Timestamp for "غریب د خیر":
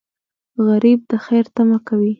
0.65-1.45